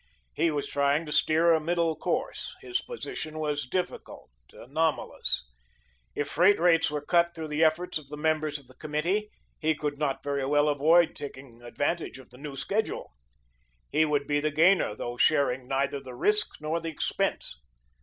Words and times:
He 0.33 0.49
was 0.49 0.67
trying 0.67 1.05
to 1.05 1.11
steer 1.11 1.53
a 1.53 1.59
middle 1.59 1.95
course. 1.95 2.55
His 2.59 2.81
position 2.81 3.37
was 3.37 3.67
difficult, 3.67 4.31
anomalous. 4.51 5.47
If 6.15 6.27
freight 6.27 6.59
rates 6.59 6.89
were 6.89 7.05
cut 7.05 7.35
through 7.35 7.49
the 7.49 7.63
efforts 7.63 7.99
of 7.99 8.07
the 8.07 8.17
members 8.17 8.57
of 8.57 8.65
the 8.65 8.73
committee, 8.73 9.29
he 9.59 9.75
could 9.75 9.99
not 9.99 10.23
very 10.23 10.43
well 10.47 10.67
avoid 10.69 11.15
taking 11.15 11.61
advantage 11.61 12.17
of 12.17 12.31
the 12.31 12.39
new 12.39 12.55
schedule. 12.55 13.11
He 13.91 14.03
would 14.05 14.25
be 14.25 14.39
the 14.39 14.49
gainer, 14.49 14.95
though 14.95 15.17
sharing 15.17 15.67
neither 15.67 15.99
the 15.99 16.15
risk 16.15 16.55
nor 16.59 16.79
the 16.81 16.89
expense. 16.89 17.57